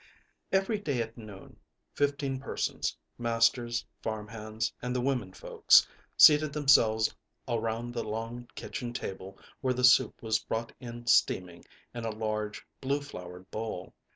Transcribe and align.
Every 0.51 0.79
day, 0.79 0.99
at 0.99 1.15
noon, 1.15 1.59
fifteen 1.93 2.39
persons, 2.39 2.97
masters, 3.19 3.85
farmhands 4.01 4.73
and 4.81 4.95
the 4.95 4.99
women 4.99 5.31
folks, 5.31 5.87
seated 6.17 6.53
themselves 6.53 7.15
around 7.47 7.93
the 7.93 8.03
long 8.03 8.49
kitchen 8.55 8.93
table 8.93 9.37
where 9.59 9.75
the 9.75 9.83
soup 9.83 10.19
was 10.23 10.39
brought 10.39 10.73
in 10.79 11.05
steaming 11.05 11.65
in 11.93 12.03
a 12.05 12.09
large, 12.09 12.65
blue 12.81 13.01
flowered 13.01 13.51
bowl. 13.51 13.93